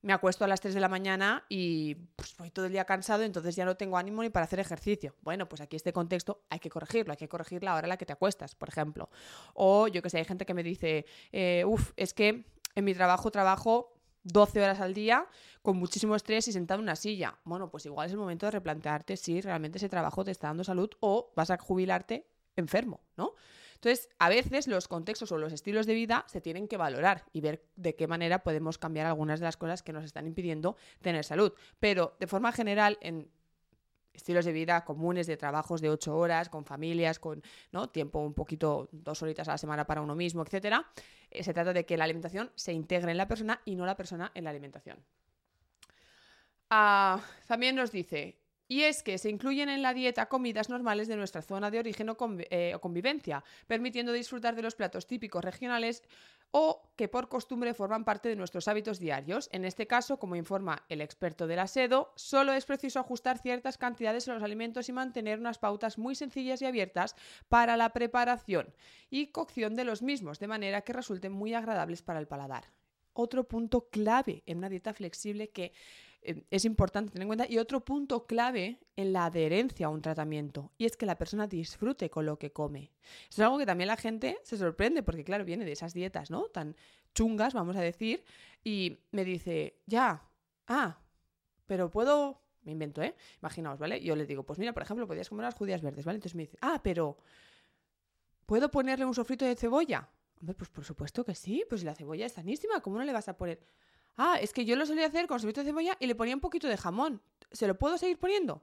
me 0.01 0.13
acuesto 0.13 0.46
a 0.46 0.48
las 0.48 0.62
3 0.62 0.74
de 0.74 0.79
la 0.79 0.88
mañana 0.88 1.44
y 1.50 1.96
pues, 2.15 2.36
voy 2.38 2.51
todo 2.51 2.65
el 2.65 2.72
día 2.72 2.86
cansado, 2.86 3.24
entonces 3.24 3.56
ya 3.56 3.65
no 3.65 3.75
tengo 3.75 3.98
ánimo 3.98 4.22
ni 4.22 4.29
para 4.29 4.46
hacer 4.46 4.60
ejercicio. 4.60 5.15
Bueno, 5.22 5.50
pues 5.50 5.62
aquí 5.62 5.75
este 5.75 5.91
contexto 5.91 6.44
hay 6.50 6.60
que 6.60 6.70
corregirlo, 6.70 7.12
hay 7.12 7.18
que 7.18 7.27
corregir 7.27 7.63
la 7.63 7.75
hora 7.75 7.86
a 7.86 7.89
la 7.89 7.98
que 7.98 8.06
te 8.06 8.13
acuestas, 8.13 8.56
por 8.56 8.70
ejemplo. 8.70 9.10
O 9.53 9.88
yo 9.88 10.01
que 10.01 10.10
sé, 10.10 10.20
hay 10.20 10.25
gente 10.25 10.46
que 10.46 10.53
me 10.53 10.63
dice, 10.63 11.06
eh, 11.32 11.63
uff, 11.65 11.91
es 11.98 12.13
que 12.13 12.46
en 12.75 12.86
mi 12.86 12.94
trabajo 12.94 13.29
trabajo 13.32 13.94
12 14.24 14.62
horas 14.62 14.79
al 14.79 14.94
día 14.94 15.27
con 15.62 15.77
muchísimo 15.77 16.15
estrés 16.15 16.48
y 16.48 16.53
sentado 16.53 16.79
en 16.79 16.84
una 16.84 16.96
silla. 16.96 17.38
Bueno, 17.44 17.70
pues 17.70 17.86
igual 17.86 18.08
es 18.08 18.13
el 18.13 18.20
momento 18.20 18.46
de 18.46 18.51
replantearte 18.51 19.18
si 19.18 19.41
realmente 19.41 19.77
ese 19.77 19.89
trabajo 19.89 20.24
te 20.24 20.32
está 20.32 20.48
dando 20.48 20.63
salud 20.63 20.89
o 21.01 21.32
vas 21.36 21.51
a 21.51 21.58
jubilarte 21.58 22.27
enfermo, 22.56 23.01
¿no? 23.18 23.34
Entonces, 23.81 24.09
a 24.19 24.27
veces 24.27 24.67
los 24.67 24.89
contextos 24.89 25.31
o 25.31 25.38
los 25.38 25.53
estilos 25.53 25.86
de 25.86 25.93
vida 25.93 26.25
se 26.27 26.41
tienen 26.41 26.67
que 26.67 26.75
valorar 26.75 27.24
y 27.31 27.39
ver 27.39 27.63
de 27.77 27.95
qué 27.95 28.07
manera 28.07 28.43
podemos 28.43 28.77
cambiar 28.77 29.05
algunas 29.05 29.39
de 29.39 29.45
las 29.45 29.55
cosas 29.55 29.83
que 29.83 29.93
nos 29.93 30.03
están 30.03 30.27
impidiendo 30.27 30.75
tener 31.01 31.24
salud. 31.24 31.53
Pero 31.79 32.17
de 32.19 32.27
forma 32.27 32.51
general, 32.51 32.98
en 33.00 33.31
estilos 34.12 34.43
de 34.43 34.51
vida 34.51 34.83
comunes 34.83 35.27
de 35.27 35.38
trabajos 35.38 35.79
de 35.79 35.89
ocho 35.89 36.17
horas, 36.17 36.50
con 36.50 36.65
familias, 36.65 37.19
con 37.19 37.41
¿no? 37.71 37.88
tiempo 37.88 38.19
un 38.19 38.33
poquito, 38.33 38.89
dos 38.91 39.21
horitas 39.24 39.48
a 39.48 39.51
la 39.51 39.57
semana 39.57 39.88
para 39.88 40.01
uno 40.01 40.13
mismo, 40.13 40.43
etc. 40.43 40.83
Eh, 41.31 41.41
se 41.41 41.53
trata 41.53 41.71
de 41.71 41.86
que 41.86 41.95
la 41.95 42.03
alimentación 42.03 42.51
se 42.55 42.74
integre 42.74 43.12
en 43.12 43.17
la 43.17 43.29
persona 43.29 43.62
y 43.63 43.75
no 43.75 43.86
la 43.86 43.95
persona 43.95 44.29
en 44.36 44.43
la 44.43 44.50
alimentación. 44.50 45.00
Ah, 46.69 47.21
también 47.48 47.77
nos 47.77 47.93
dice, 47.93 48.41
y 48.69 48.83
es 48.83 49.01
que 49.01 49.17
se 49.17 49.29
incluyen 49.29 49.67
en 49.67 49.81
la 49.81 49.95
dieta 49.95 50.27
comidas 50.27 50.69
normales 50.69 51.07
de 51.07 51.17
nuestra 51.17 51.41
zona 51.41 51.71
de 51.71 51.79
origen 51.79 52.07
o, 52.09 52.17
eh, 52.51 52.73
o, 52.75 52.79
convivencia, 52.79 53.43
permitiendo 53.65 54.13
disfrutar 54.13 54.55
de 54.55 54.61
los 54.61 54.75
platos 54.75 55.07
típicos 55.07 55.43
regionales 55.43 56.03
o 56.51 56.83
que 56.95 57.07
por 57.07 57.29
costumbre 57.29 57.73
forman 57.73 58.05
parte 58.05 58.29
de 58.29 58.35
nuestros 58.35 58.67
hábitos 58.67 58.99
diarios. 58.99 59.49
En 59.51 59.65
este 59.65 59.88
caso, 59.88 60.19
como 60.19 60.35
informa 60.35 60.85
el 60.88 61.01
experto 61.01 61.47
del 61.47 61.59
asedo, 61.59 62.13
solo 62.15 62.53
es 62.53 62.65
preciso 62.65 62.99
ajustar 62.99 63.39
ciertas 63.39 63.79
cantidades 63.79 64.27
en 64.27 64.35
los 64.35 64.43
alimentos 64.43 64.88
y 64.88 64.93
mantener 64.93 65.39
unas 65.39 65.57
pautas 65.57 65.97
muy 65.97 66.13
sencillas 66.13 66.61
y 66.61 66.65
abiertas 66.65 67.15
para 67.49 67.75
la 67.75 67.89
preparación 67.89 68.71
y 69.09 69.27
cocción 69.27 69.75
de 69.75 69.83
los 69.83 70.03
mismos, 70.03 70.38
de 70.39 70.47
manera 70.47 70.81
que 70.81 70.93
resulten 70.93 71.31
muy 71.31 71.55
agradables 71.55 72.03
para 72.03 72.19
el 72.19 72.27
paladar. 72.27 72.65
Otro 73.13 73.45
punto 73.45 73.89
clave 73.89 74.43
en 74.45 74.59
una 74.59 74.69
dieta 74.69 74.93
flexible 74.93 75.49
que 75.49 75.73
es 76.21 76.65
importante 76.65 77.11
tener 77.11 77.23
en 77.23 77.29
cuenta. 77.29 77.45
Y 77.49 77.57
otro 77.57 77.83
punto 77.83 78.25
clave 78.25 78.79
en 78.95 79.13
la 79.13 79.25
adherencia 79.25 79.88
a 79.88 79.89
un 79.89 80.01
tratamiento, 80.01 80.71
y 80.77 80.85
es 80.85 80.97
que 80.97 81.05
la 81.05 81.17
persona 81.17 81.47
disfrute 81.47 82.09
con 82.09 82.25
lo 82.25 82.38
que 82.38 82.51
come. 82.51 82.91
es 83.29 83.39
algo 83.39 83.57
que 83.57 83.65
también 83.65 83.88
la 83.88 83.97
gente 83.97 84.38
se 84.43 84.57
sorprende, 84.57 85.03
porque 85.03 85.23
claro, 85.23 85.45
viene 85.45 85.65
de 85.65 85.71
esas 85.71 85.93
dietas, 85.93 86.29
¿no? 86.29 86.43
Tan 86.45 86.75
chungas, 87.13 87.53
vamos 87.53 87.75
a 87.75 87.81
decir, 87.81 88.23
y 88.63 88.99
me 89.11 89.23
dice, 89.23 89.79
ya, 89.85 90.29
ah, 90.67 90.99
pero 91.65 91.89
puedo, 91.89 92.41
me 92.61 92.71
invento, 92.71 93.01
¿eh? 93.01 93.15
Imaginaos, 93.41 93.79
¿vale? 93.79 94.01
Yo 94.01 94.15
le 94.15 94.25
digo, 94.25 94.43
pues 94.43 94.59
mira, 94.59 94.73
por 94.73 94.83
ejemplo, 94.83 95.07
podrías 95.07 95.29
comer 95.29 95.45
las 95.45 95.55
judías 95.55 95.81
verdes, 95.81 96.05
¿vale? 96.05 96.17
Entonces 96.17 96.35
me 96.35 96.43
dice, 96.43 96.57
ah, 96.61 96.81
pero, 96.83 97.17
¿puedo 98.45 98.69
ponerle 98.69 99.05
un 99.05 99.13
sofrito 99.13 99.45
de 99.45 99.55
cebolla? 99.55 100.09
Hombre, 100.39 100.55
pues 100.55 100.69
por 100.69 100.85
supuesto 100.85 101.25
que 101.25 101.35
sí, 101.35 101.65
pues 101.69 101.83
la 101.83 101.95
cebolla 101.95 102.25
es 102.25 102.33
sanísima, 102.33 102.81
¿cómo 102.81 102.97
no 102.97 103.03
le 103.03 103.13
vas 103.13 103.27
a 103.27 103.38
poner? 103.38 103.59
Ah, 104.21 104.38
es 104.41 104.51
que 104.51 104.65
yo 104.65 104.75
lo 104.75 104.85
solía 104.85 105.07
hacer 105.07 105.27
con 105.27 105.39
sofrito 105.39 105.61
de 105.61 105.67
cebolla 105.67 105.95
y 105.97 106.05
le 106.05 106.13
ponía 106.13 106.35
un 106.35 106.41
poquito 106.41 106.67
de 106.67 106.75
jamón. 106.75 107.21
¿Se 107.53 107.67
lo 107.67 107.77
puedo 107.77 107.97
seguir 107.97 108.19
poniendo? 108.19 108.61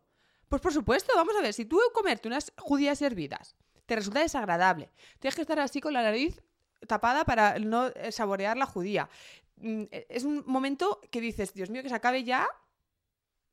Pues 0.51 0.61
por 0.61 0.71
supuesto, 0.71 1.15
vamos 1.17 1.35
a 1.35 1.41
ver, 1.41 1.55
si 1.55 1.65
tú 1.65 1.81
comerte 1.95 2.29
unas 2.29 2.53
judías 2.59 3.01
hervidas 3.01 3.57
te 3.87 3.97
resulta 3.97 4.21
desagradable, 4.21 4.91
tienes 5.19 5.35
que 5.35 5.41
estar 5.41 5.59
así 5.59 5.81
con 5.81 5.95
la 5.95 6.03
nariz 6.03 6.43
tapada 6.87 7.25
para 7.25 7.59
no 7.59 7.87
eh, 7.87 8.13
saborear 8.13 8.59
la 8.59 8.67
judía. 8.67 9.09
Mm, 9.57 9.85
e, 9.91 10.07
es 10.11 10.25
un 10.25 10.45
momento 10.47 11.01
que 11.11 11.23
dices, 11.23 11.55
Dios 11.55 11.71
mío, 11.71 11.83
que 11.83 11.89
se 11.89 11.95
acabe 11.95 12.23
ya 12.23 12.47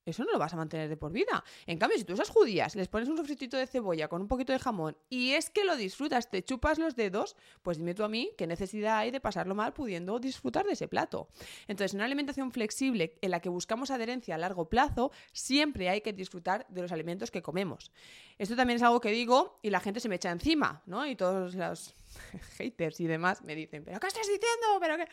eso 0.06 0.24
no 0.24 0.32
lo 0.32 0.40
vas 0.40 0.54
a 0.54 0.58
mantener 0.58 0.90
de 0.90 0.98
por 0.98 1.12
vida. 1.12 1.44
En 1.66 1.78
cambio, 1.78 1.98
si 1.98 2.04
tú 2.04 2.14
usas 2.14 2.30
judías, 2.30 2.76
les 2.76 2.88
pones 2.88 3.10
un 3.10 3.18
sofritito 3.18 3.58
de 3.58 3.68
cebolla 3.68 4.08
con 4.08 4.22
un 4.22 4.28
poquito 4.28 4.54
de 4.54 4.60
jamón 4.60 4.98
y 5.10 5.32
es 5.32 5.50
que 5.50 5.64
lo 5.64 5.76
disfrutas, 5.76 6.30
te 6.30 6.44
chupas 6.44 6.80
los 6.80 6.96
dedos, 6.96 7.36
pues 7.62 7.78
dime 7.78 7.94
tú 7.94 8.04
a 8.04 8.10
mí 8.10 8.32
qué 8.38 8.48
necesidad 8.48 8.98
hay 8.98 9.12
de 9.12 9.20
pasarlo 9.20 9.56
mal 9.56 9.74
pudiendo 9.74 10.20
disfrutar 10.20 10.66
de 10.66 10.74
ese 10.74 10.88
plato. 10.88 11.28
Entonces, 11.68 11.94
en 11.94 12.00
una 12.00 12.06
alimentación 12.06 12.52
flexible 12.52 13.16
en 13.22 13.32
la 13.32 13.40
que 13.40 13.50
buscamos 13.50 13.92
adherencia 13.92 14.36
a 14.36 14.38
largo 14.38 14.70
plazo, 14.70 15.12
siempre 15.32 15.90
hay 15.90 16.02
que 16.02 16.14
disfrutar 16.14 16.66
de 16.70 16.82
los 16.82 16.92
alimentos 16.92 17.32
que 17.32 17.42
comemos. 17.42 17.92
Esto 18.38 18.56
también 18.56 18.78
es 18.78 18.84
algo 18.84 19.00
que 19.00 19.12
digo 19.12 19.60
y 19.62 19.70
la 19.70 19.80
gente 19.80 20.00
se 20.00 20.10
me 20.10 20.16
echa 20.16 20.32
encima, 20.32 20.82
¿no? 20.86 21.06
Y 21.06 21.16
todos 21.16 21.56
los 21.56 21.94
haters 22.58 23.00
y 23.00 23.08
demás 23.08 23.42
me 23.44 23.56
dicen, 23.56 23.84
¿pero 23.84 24.00
qué 24.00 24.08
estás 24.08 24.28
diciendo? 24.28 24.80
¿Pero 24.80 24.98
qué? 24.98 25.08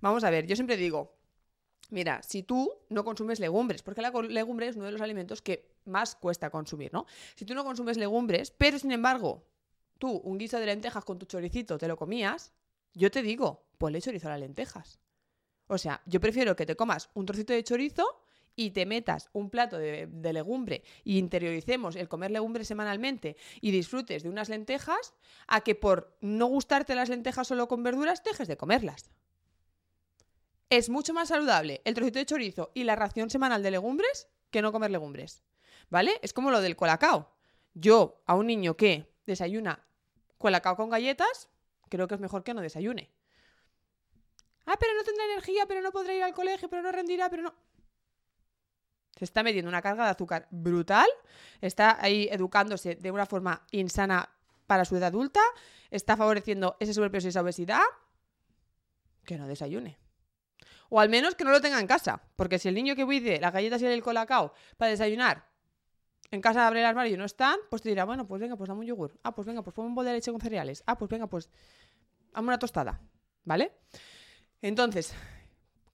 Vamos 0.00 0.24
a 0.24 0.30
ver, 0.30 0.46
yo 0.46 0.56
siempre 0.56 0.76
digo, 0.76 1.19
Mira, 1.90 2.22
si 2.22 2.42
tú 2.42 2.72
no 2.88 3.04
consumes 3.04 3.40
legumbres, 3.40 3.82
porque 3.82 4.00
la 4.00 4.10
legumbre 4.10 4.68
es 4.68 4.76
uno 4.76 4.86
de 4.86 4.92
los 4.92 5.00
alimentos 5.00 5.42
que 5.42 5.74
más 5.84 6.14
cuesta 6.14 6.50
consumir, 6.50 6.92
¿no? 6.92 7.06
Si 7.34 7.44
tú 7.44 7.54
no 7.54 7.64
consumes 7.64 7.96
legumbres, 7.96 8.52
pero 8.52 8.78
sin 8.78 8.92
embargo, 8.92 9.44
tú 9.98 10.20
un 10.24 10.38
guiso 10.38 10.58
de 10.58 10.66
lentejas 10.66 11.04
con 11.04 11.18
tu 11.18 11.26
choricito 11.26 11.78
te 11.78 11.88
lo 11.88 11.96
comías, 11.96 12.52
yo 12.94 13.10
te 13.10 13.22
digo, 13.22 13.66
ponle 13.78 14.00
chorizo 14.00 14.28
a 14.28 14.32
las 14.32 14.40
lentejas. 14.40 15.00
O 15.66 15.78
sea, 15.78 16.02
yo 16.06 16.20
prefiero 16.20 16.56
que 16.56 16.66
te 16.66 16.76
comas 16.76 17.10
un 17.14 17.26
trocito 17.26 17.52
de 17.52 17.64
chorizo 17.64 18.04
y 18.56 18.70
te 18.70 18.86
metas 18.86 19.30
un 19.32 19.50
plato 19.50 19.78
de, 19.78 20.06
de, 20.06 20.32
legumbre 20.32 20.82
y 21.04 21.18
interioricemos 21.18 21.96
el 21.96 22.08
comer 22.08 22.30
legumbres 22.30 22.68
semanalmente 22.68 23.36
y 23.60 23.70
disfrutes 23.70 24.22
de 24.22 24.28
unas 24.28 24.48
lentejas, 24.48 25.14
a 25.46 25.60
que 25.60 25.74
por 25.74 26.16
no 26.20 26.46
gustarte 26.46 26.94
las 26.94 27.08
lentejas 27.08 27.46
solo 27.46 27.68
con 27.68 27.82
verduras 27.82 28.22
dejes 28.24 28.48
de 28.48 28.56
comerlas. 28.56 29.10
Es 30.70 30.88
mucho 30.88 31.12
más 31.12 31.28
saludable 31.28 31.82
el 31.84 31.94
trocito 31.94 32.20
de 32.20 32.26
chorizo 32.26 32.70
y 32.74 32.84
la 32.84 32.94
ración 32.94 33.28
semanal 33.28 33.62
de 33.62 33.72
legumbres 33.72 34.28
que 34.52 34.62
no 34.62 34.70
comer 34.70 34.92
legumbres. 34.92 35.42
¿Vale? 35.90 36.20
Es 36.22 36.32
como 36.32 36.52
lo 36.52 36.60
del 36.60 36.76
colacao. 36.76 37.34
Yo, 37.74 38.22
a 38.26 38.36
un 38.36 38.46
niño 38.46 38.76
que 38.76 39.12
desayuna 39.26 39.84
colacao 40.38 40.76
con 40.76 40.88
galletas, 40.88 41.48
creo 41.88 42.06
que 42.06 42.14
es 42.14 42.20
mejor 42.20 42.44
que 42.44 42.54
no 42.54 42.60
desayune. 42.60 43.10
Ah, 44.64 44.76
pero 44.78 44.94
no 44.94 45.02
tendrá 45.02 45.24
energía, 45.24 45.66
pero 45.66 45.82
no 45.82 45.90
podrá 45.90 46.14
ir 46.14 46.22
al 46.22 46.34
colegio, 46.34 46.70
pero 46.70 46.82
no 46.82 46.92
rendirá, 46.92 47.28
pero 47.28 47.42
no. 47.42 47.54
Se 49.16 49.24
está 49.24 49.42
metiendo 49.42 49.68
una 49.68 49.82
carga 49.82 50.04
de 50.04 50.10
azúcar 50.10 50.46
brutal, 50.52 51.08
está 51.60 51.98
ahí 52.00 52.28
educándose 52.30 52.94
de 52.94 53.10
una 53.10 53.26
forma 53.26 53.66
insana 53.72 54.30
para 54.68 54.84
su 54.84 54.96
edad 54.96 55.08
adulta, 55.08 55.40
está 55.90 56.16
favoreciendo 56.16 56.76
ese 56.78 56.94
sobrepeso 56.94 57.26
y 57.26 57.30
esa 57.30 57.42
obesidad. 57.42 57.82
Que 59.24 59.36
no 59.36 59.48
desayune. 59.48 59.98
O 60.90 61.00
al 61.00 61.08
menos 61.08 61.34
que 61.34 61.44
no 61.44 61.50
lo 61.50 61.60
tenga 61.60 61.80
en 61.80 61.86
casa. 61.86 62.22
Porque 62.36 62.58
si 62.58 62.68
el 62.68 62.74
niño 62.74 62.94
que 62.94 63.06
pide 63.06 63.40
las 63.40 63.52
galletas 63.52 63.80
y 63.80 63.86
el 63.86 64.02
colacao 64.02 64.52
para 64.76 64.90
desayunar 64.90 65.48
en 66.30 66.40
casa 66.40 66.66
abre 66.66 66.80
el 66.80 66.86
armario 66.86 67.14
y 67.14 67.16
no 67.16 67.24
están, 67.24 67.56
pues 67.70 67.82
te 67.82 67.88
dirá, 67.88 68.04
bueno, 68.04 68.26
pues 68.26 68.40
venga, 68.40 68.56
pues 68.56 68.68
dame 68.68 68.80
un 68.80 68.86
yogur. 68.86 69.18
Ah, 69.22 69.34
pues 69.34 69.46
venga, 69.46 69.62
pues 69.62 69.74
ponme 69.74 69.88
un 69.88 69.94
bol 69.94 70.04
de 70.04 70.12
leche 70.12 70.30
con 70.30 70.40
cereales. 70.40 70.82
Ah, 70.86 70.98
pues 70.98 71.08
venga, 71.08 71.26
pues 71.26 71.48
dame 72.32 72.48
una 72.48 72.58
tostada. 72.58 73.00
¿Vale? 73.44 73.72
Entonces, 74.62 75.14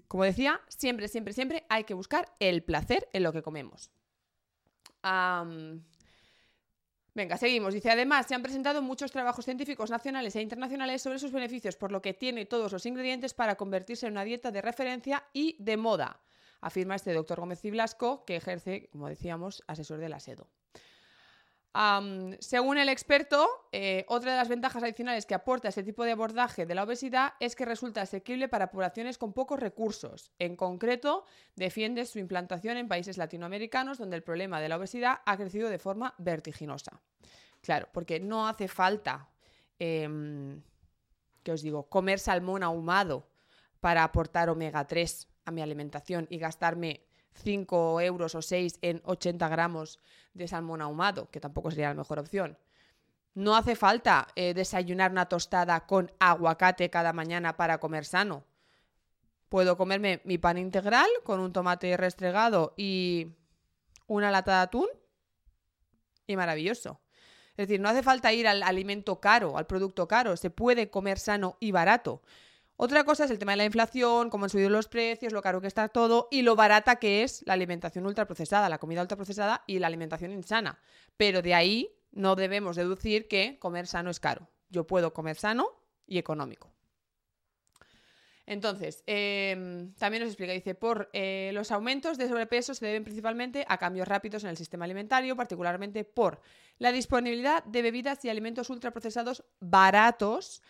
como 0.08 0.24
decía, 0.24 0.60
siempre, 0.68 1.08
siempre, 1.08 1.32
siempre 1.32 1.64
hay 1.68 1.84
que 1.84 1.94
buscar 1.94 2.34
el 2.40 2.62
placer 2.62 3.08
en 3.12 3.22
lo 3.22 3.32
que 3.32 3.42
comemos. 3.42 3.90
Venga, 7.16 7.38
seguimos. 7.38 7.72
Dice, 7.72 7.90
además, 7.90 8.26
se 8.26 8.34
han 8.34 8.42
presentado 8.42 8.82
muchos 8.82 9.10
trabajos 9.10 9.46
científicos 9.46 9.88
nacionales 9.88 10.36
e 10.36 10.42
internacionales 10.42 11.00
sobre 11.00 11.18
sus 11.18 11.32
beneficios, 11.32 11.74
por 11.74 11.90
lo 11.90 12.02
que 12.02 12.12
tiene 12.12 12.44
todos 12.44 12.70
los 12.70 12.84
ingredientes 12.84 13.32
para 13.32 13.56
convertirse 13.56 14.06
en 14.06 14.12
una 14.12 14.24
dieta 14.24 14.50
de 14.50 14.60
referencia 14.60 15.24
y 15.32 15.56
de 15.58 15.78
moda, 15.78 16.20
afirma 16.60 16.94
este 16.94 17.14
doctor 17.14 17.40
Gómez 17.40 17.62
Ciblasco, 17.62 18.26
que 18.26 18.36
ejerce, 18.36 18.90
como 18.92 19.08
decíamos, 19.08 19.64
asesor 19.66 19.98
del 19.98 20.12
según 22.40 22.78
el 22.78 22.88
experto, 22.88 23.46
eh, 23.72 24.06
otra 24.08 24.32
de 24.32 24.38
las 24.38 24.48
ventajas 24.48 24.82
adicionales 24.82 25.26
que 25.26 25.34
aporta 25.34 25.68
este 25.68 25.82
tipo 25.82 26.04
de 26.04 26.12
abordaje 26.12 26.64
de 26.64 26.74
la 26.74 26.84
obesidad 26.84 27.34
es 27.38 27.54
que 27.54 27.66
resulta 27.66 28.02
asequible 28.02 28.48
para 28.48 28.70
poblaciones 28.70 29.18
con 29.18 29.32
pocos 29.32 29.60
recursos. 29.60 30.32
En 30.38 30.56
concreto, 30.56 31.24
defiende 31.54 32.06
su 32.06 32.18
implantación 32.18 32.78
en 32.78 32.88
países 32.88 33.18
latinoamericanos 33.18 33.98
donde 33.98 34.16
el 34.16 34.22
problema 34.22 34.60
de 34.60 34.70
la 34.70 34.76
obesidad 34.76 35.20
ha 35.26 35.36
crecido 35.36 35.68
de 35.68 35.78
forma 35.78 36.14
vertiginosa. 36.18 37.00
Claro, 37.60 37.88
porque 37.92 38.20
no 38.20 38.48
hace 38.48 38.68
falta, 38.68 39.28
eh, 39.78 40.08
¿qué 41.42 41.52
os 41.52 41.62
digo?, 41.62 41.90
comer 41.90 42.18
salmón 42.18 42.62
ahumado 42.62 43.28
para 43.80 44.02
aportar 44.02 44.48
omega 44.48 44.86
3 44.86 45.28
a 45.44 45.50
mi 45.50 45.60
alimentación 45.62 46.26
y 46.30 46.38
gastarme 46.38 47.05
5 47.42 48.00
euros 48.00 48.34
o 48.34 48.42
6 48.42 48.78
en 48.82 49.00
80 49.04 49.48
gramos 49.48 50.00
de 50.34 50.48
salmón 50.48 50.82
ahumado, 50.82 51.30
que 51.30 51.40
tampoco 51.40 51.70
sería 51.70 51.88
la 51.88 51.94
mejor 51.94 52.18
opción. 52.18 52.58
No 53.34 53.54
hace 53.54 53.76
falta 53.76 54.28
eh, 54.34 54.54
desayunar 54.54 55.10
una 55.10 55.28
tostada 55.28 55.86
con 55.86 56.10
aguacate 56.18 56.88
cada 56.90 57.12
mañana 57.12 57.56
para 57.56 57.78
comer 57.78 58.04
sano. 58.04 58.44
Puedo 59.48 59.76
comerme 59.76 60.20
mi 60.24 60.38
pan 60.38 60.58
integral 60.58 61.08
con 61.22 61.40
un 61.40 61.52
tomate 61.52 61.96
restregado 61.96 62.74
y 62.76 63.28
una 64.06 64.30
lata 64.30 64.52
de 64.52 64.62
atún 64.62 64.88
y 66.26 66.36
maravilloso. 66.36 67.00
Es 67.56 67.68
decir, 67.68 67.80
no 67.80 67.88
hace 67.88 68.02
falta 68.02 68.32
ir 68.32 68.46
al 68.48 68.62
alimento 68.62 69.20
caro, 69.20 69.56
al 69.56 69.66
producto 69.66 70.06
caro, 70.06 70.36
se 70.36 70.50
puede 70.50 70.90
comer 70.90 71.18
sano 71.18 71.56
y 71.60 71.72
barato. 71.72 72.22
Otra 72.78 73.04
cosa 73.04 73.24
es 73.24 73.30
el 73.30 73.38
tema 73.38 73.52
de 73.52 73.56
la 73.56 73.64
inflación, 73.64 74.28
cómo 74.28 74.44
han 74.44 74.50
subido 74.50 74.68
los 74.68 74.86
precios, 74.86 75.32
lo 75.32 75.40
caro 75.40 75.62
que 75.62 75.66
está 75.66 75.88
todo 75.88 76.28
y 76.30 76.42
lo 76.42 76.56
barata 76.56 76.96
que 76.96 77.22
es 77.22 77.42
la 77.46 77.54
alimentación 77.54 78.04
ultraprocesada, 78.04 78.68
la 78.68 78.78
comida 78.78 79.00
ultraprocesada 79.00 79.64
y 79.66 79.78
la 79.78 79.86
alimentación 79.86 80.30
insana. 80.32 80.78
Pero 81.16 81.40
de 81.40 81.54
ahí 81.54 81.96
no 82.12 82.36
debemos 82.36 82.76
deducir 82.76 83.28
que 83.28 83.58
comer 83.58 83.86
sano 83.86 84.10
es 84.10 84.20
caro. 84.20 84.50
Yo 84.68 84.86
puedo 84.86 85.14
comer 85.14 85.36
sano 85.36 85.68
y 86.06 86.18
económico. 86.18 86.70
Entonces, 88.44 89.02
em, 89.06 89.92
también 89.94 90.22
nos 90.22 90.30
explica, 90.30 90.52
dice, 90.52 90.74
por 90.76 91.10
eh, 91.12 91.50
los 91.52 91.72
aumentos 91.72 92.16
de 92.16 92.28
sobrepeso 92.28 92.74
se 92.74 92.86
deben 92.86 93.02
principalmente 93.02 93.64
a 93.68 93.76
cambios 93.76 94.06
rápidos 94.06 94.44
en 94.44 94.50
el 94.50 94.56
sistema 94.56 94.84
alimentario, 94.84 95.34
particularmente 95.34 96.04
por 96.04 96.40
la 96.78 96.92
disponibilidad 96.92 97.64
de 97.64 97.82
bebidas 97.82 98.24
y 98.24 98.28
alimentos 98.28 98.70
ultraprocesados 98.70 99.44
baratos 99.58 100.62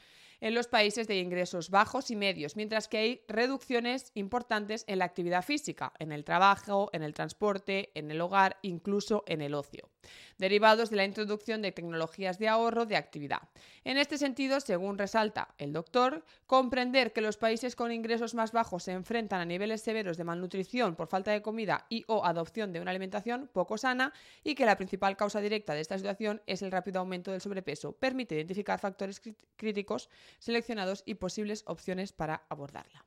en 0.46 0.54
los 0.54 0.68
países 0.68 1.08
de 1.08 1.18
ingresos 1.18 1.70
bajos 1.70 2.12
y 2.12 2.14
medios, 2.14 2.54
mientras 2.54 2.86
que 2.86 2.98
hay 2.98 3.22
reducciones 3.26 4.12
importantes 4.14 4.84
en 4.86 5.00
la 5.00 5.04
actividad 5.04 5.42
física, 5.42 5.92
en 5.98 6.12
el 6.12 6.22
trabajo, 6.24 6.88
en 6.92 7.02
el 7.02 7.14
transporte, 7.14 7.90
en 7.94 8.12
el 8.12 8.20
hogar, 8.20 8.56
incluso 8.62 9.24
en 9.26 9.42
el 9.42 9.54
ocio 9.54 9.90
derivados 10.38 10.90
de 10.90 10.96
la 10.96 11.04
introducción 11.04 11.62
de 11.62 11.72
tecnologías 11.72 12.38
de 12.38 12.48
ahorro 12.48 12.86
de 12.86 12.96
actividad. 12.96 13.40
En 13.84 13.96
este 13.98 14.18
sentido, 14.18 14.60
según 14.60 14.98
resalta 14.98 15.54
el 15.58 15.72
doctor, 15.72 16.24
comprender 16.46 17.12
que 17.12 17.20
los 17.20 17.36
países 17.36 17.76
con 17.76 17.92
ingresos 17.92 18.34
más 18.34 18.52
bajos 18.52 18.84
se 18.84 18.92
enfrentan 18.92 19.40
a 19.40 19.44
niveles 19.44 19.82
severos 19.82 20.16
de 20.16 20.24
malnutrición 20.24 20.96
por 20.96 21.08
falta 21.08 21.30
de 21.30 21.42
comida 21.42 21.86
y 21.88 22.04
o 22.08 22.24
adopción 22.24 22.72
de 22.72 22.80
una 22.80 22.90
alimentación 22.90 23.48
poco 23.52 23.78
sana 23.78 24.12
y 24.44 24.54
que 24.54 24.66
la 24.66 24.76
principal 24.76 25.16
causa 25.16 25.40
directa 25.40 25.74
de 25.74 25.80
esta 25.80 25.96
situación 25.96 26.42
es 26.46 26.62
el 26.62 26.72
rápido 26.72 27.00
aumento 27.00 27.30
del 27.30 27.40
sobrepeso, 27.40 27.92
permite 27.92 28.34
identificar 28.34 28.78
factores 28.78 29.20
críticos 29.56 30.10
seleccionados 30.38 31.02
y 31.06 31.14
posibles 31.14 31.62
opciones 31.66 32.12
para 32.12 32.46
abordarla. 32.48 33.04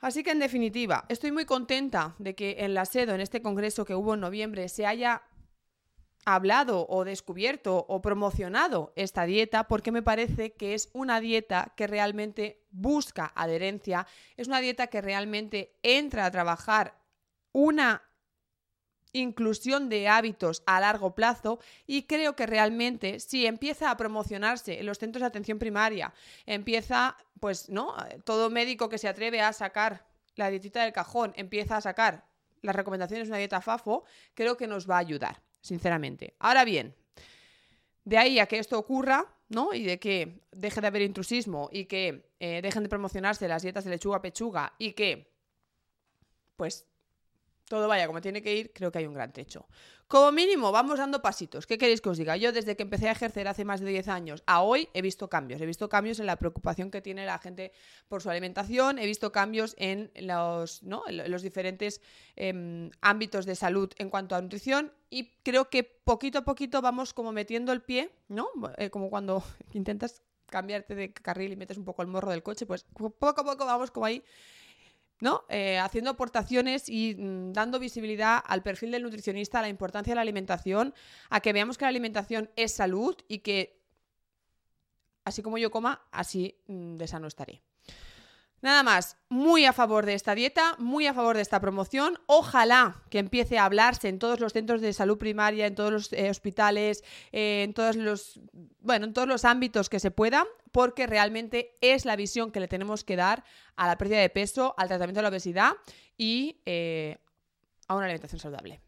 Así 0.00 0.22
que 0.22 0.32
en 0.32 0.38
definitiva, 0.38 1.06
estoy 1.08 1.32
muy 1.32 1.46
contenta 1.46 2.14
de 2.18 2.34
que 2.34 2.56
en 2.58 2.74
la 2.74 2.84
SEDO, 2.84 3.14
en 3.14 3.22
este 3.22 3.40
congreso 3.40 3.86
que 3.86 3.94
hubo 3.94 4.14
en 4.14 4.20
noviembre, 4.20 4.68
se 4.68 4.84
haya 4.84 5.22
hablado 6.26 6.86
o 6.88 7.04
descubierto 7.04 7.84
o 7.88 8.00
promocionado 8.00 8.92
esta 8.96 9.24
dieta 9.24 9.64
porque 9.64 9.92
me 9.92 10.02
parece 10.02 10.52
que 10.52 10.74
es 10.74 10.90
una 10.92 11.20
dieta 11.20 11.72
que 11.76 11.86
realmente 11.86 12.64
busca 12.70 13.32
adherencia, 13.34 14.06
es 14.36 14.48
una 14.48 14.60
dieta 14.60 14.86
que 14.88 15.00
realmente 15.00 15.76
entra 15.82 16.26
a 16.26 16.30
trabajar 16.30 16.98
una 17.52 18.02
inclusión 19.14 19.88
de 19.88 20.08
hábitos 20.08 20.62
a 20.66 20.80
largo 20.80 21.14
plazo 21.14 21.58
y 21.86 22.02
creo 22.02 22.36
que 22.36 22.46
realmente 22.46 23.20
si 23.20 23.46
empieza 23.46 23.90
a 23.90 23.96
promocionarse 23.96 24.80
en 24.80 24.86
los 24.86 24.98
centros 24.98 25.20
de 25.20 25.28
atención 25.28 25.58
primaria, 25.58 26.12
empieza, 26.44 27.16
pues, 27.40 27.70
¿no? 27.70 27.94
Todo 28.24 28.50
médico 28.50 28.90
que 28.90 28.98
se 28.98 29.08
atreve 29.08 29.40
a 29.40 29.54
sacar 29.54 30.04
la 30.34 30.50
dietita 30.50 30.82
del 30.82 30.92
cajón, 30.92 31.32
empieza 31.36 31.76
a 31.76 31.80
sacar 31.80 32.26
las 32.60 32.76
recomendaciones 32.76 33.28
de 33.28 33.32
una 33.32 33.38
dieta 33.38 33.60
FAFO, 33.60 34.04
creo 34.34 34.56
que 34.56 34.66
nos 34.66 34.88
va 34.90 34.96
a 34.96 35.00
ayudar 35.00 35.40
sinceramente. 35.60 36.34
Ahora 36.40 36.64
bien, 36.64 36.94
de 38.04 38.18
ahí 38.18 38.38
a 38.38 38.46
que 38.46 38.58
esto 38.58 38.78
ocurra, 38.78 39.26
¿no? 39.48 39.72
Y 39.72 39.84
de 39.84 39.98
que 39.98 40.40
deje 40.50 40.80
de 40.80 40.86
haber 40.86 41.02
intrusismo 41.02 41.68
y 41.72 41.84
que 41.86 42.28
eh, 42.40 42.60
dejen 42.62 42.82
de 42.82 42.88
promocionarse 42.88 43.48
las 43.48 43.62
dietas 43.62 43.84
de 43.84 43.90
lechuga 43.90 44.20
pechuga 44.20 44.74
y 44.78 44.92
que, 44.92 45.32
pues, 46.56 46.86
todo 47.68 47.88
vaya 47.88 48.06
como 48.06 48.20
tiene 48.20 48.42
que 48.42 48.54
ir, 48.54 48.72
creo 48.72 48.92
que 48.92 48.98
hay 48.98 49.06
un 49.06 49.14
gran 49.14 49.32
trecho. 49.32 49.66
Como 50.06 50.30
mínimo, 50.32 50.70
vamos 50.70 50.98
dando 50.98 51.22
pasitos. 51.22 51.66
¿Qué 51.66 51.78
queréis 51.78 52.00
que 52.02 52.10
os 52.10 52.18
diga? 52.18 52.36
Yo 52.36 52.52
desde 52.52 52.76
que 52.76 52.82
empecé 52.82 53.08
a 53.08 53.12
ejercer 53.12 53.48
hace 53.48 53.64
más 53.64 53.80
de 53.80 53.90
10 53.90 54.08
años 54.08 54.42
a 54.46 54.62
hoy 54.62 54.88
he 54.92 55.00
visto 55.00 55.28
cambios. 55.28 55.60
He 55.60 55.66
visto 55.66 55.88
cambios 55.88 56.20
en 56.20 56.26
la 56.26 56.36
preocupación 56.36 56.90
que 56.90 57.00
tiene 57.00 57.24
la 57.24 57.38
gente 57.38 57.72
por 58.06 58.22
su 58.22 58.28
alimentación, 58.28 58.98
he 58.98 59.06
visto 59.06 59.32
cambios 59.32 59.74
en 59.78 60.10
los, 60.20 60.82
los 60.82 61.42
diferentes 61.42 62.02
em, 62.36 62.90
ámbitos 63.00 63.46
de 63.46 63.56
salud 63.56 63.90
en 63.96 64.10
cuanto 64.10 64.36
a 64.36 64.42
nutrición 64.42 64.92
y 65.08 65.32
creo 65.42 65.70
que 65.70 65.84
poquito 65.84 66.40
a 66.40 66.44
poquito 66.44 66.82
vamos 66.82 67.14
como 67.14 67.32
metiendo 67.32 67.72
el 67.72 67.80
pie, 67.80 68.10
¿no? 68.28 68.48
Eh, 68.76 68.90
como 68.90 69.08
cuando 69.08 69.42
intentas 69.72 70.22
cambiarte 70.46 70.94
de 70.94 71.12
carril 71.12 71.52
y 71.52 71.56
metes 71.56 71.78
un 71.78 71.84
poco 71.84 72.02
el 72.02 72.08
morro 72.08 72.30
del 72.30 72.42
coche, 72.42 72.66
pues 72.66 72.84
poco 72.84 73.40
a 73.40 73.44
poco 73.44 73.64
vamos 73.64 73.90
como 73.90 74.06
ahí 74.06 74.22
¿no? 75.20 75.44
Eh, 75.48 75.78
haciendo 75.78 76.10
aportaciones 76.10 76.88
y 76.88 77.14
mm, 77.14 77.52
dando 77.52 77.78
visibilidad 77.78 78.42
al 78.44 78.62
perfil 78.62 78.90
del 78.90 79.02
nutricionista, 79.02 79.58
a 79.58 79.62
la 79.62 79.68
importancia 79.68 80.12
de 80.12 80.16
la 80.16 80.22
alimentación, 80.22 80.94
a 81.30 81.40
que 81.40 81.52
veamos 81.52 81.78
que 81.78 81.84
la 81.84 81.90
alimentación 81.90 82.50
es 82.56 82.72
salud 82.72 83.16
y 83.28 83.38
que 83.38 83.80
así 85.24 85.42
como 85.42 85.58
yo 85.58 85.70
coma, 85.70 86.06
así 86.12 86.56
mm, 86.66 86.96
de 86.96 87.06
sano 87.06 87.26
estaré. 87.26 87.62
Nada 88.64 88.82
más, 88.82 89.18
muy 89.28 89.66
a 89.66 89.74
favor 89.74 90.06
de 90.06 90.14
esta 90.14 90.34
dieta, 90.34 90.74
muy 90.78 91.06
a 91.06 91.12
favor 91.12 91.36
de 91.36 91.42
esta 91.42 91.60
promoción. 91.60 92.18
Ojalá 92.24 93.02
que 93.10 93.18
empiece 93.18 93.58
a 93.58 93.66
hablarse 93.66 94.08
en 94.08 94.18
todos 94.18 94.40
los 94.40 94.54
centros 94.54 94.80
de 94.80 94.94
salud 94.94 95.18
primaria, 95.18 95.66
en 95.66 95.74
todos 95.74 95.92
los 95.92 96.12
eh, 96.14 96.30
hospitales, 96.30 97.04
eh, 97.30 97.64
en 97.64 97.74
todos 97.74 97.94
los, 97.96 98.40
bueno, 98.80 99.04
en 99.04 99.12
todos 99.12 99.28
los 99.28 99.44
ámbitos 99.44 99.90
que 99.90 100.00
se 100.00 100.10
pueda, 100.10 100.46
porque 100.72 101.06
realmente 101.06 101.76
es 101.82 102.06
la 102.06 102.16
visión 102.16 102.52
que 102.52 102.60
le 102.60 102.66
tenemos 102.66 103.04
que 103.04 103.16
dar 103.16 103.44
a 103.76 103.86
la 103.86 103.98
pérdida 103.98 104.20
de 104.20 104.30
peso, 104.30 104.74
al 104.78 104.88
tratamiento 104.88 105.18
de 105.18 105.24
la 105.24 105.28
obesidad 105.28 105.72
y 106.16 106.62
eh, 106.64 107.18
a 107.86 107.96
una 107.96 108.06
alimentación 108.06 108.40
saludable. 108.40 108.80